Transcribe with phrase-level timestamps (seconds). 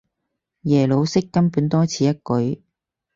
[0.61, 2.59] 耶魯式根本多此一舉